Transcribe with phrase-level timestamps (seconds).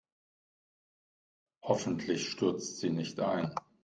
[1.63, 3.53] Hoffentlich stürzt sie nicht ein.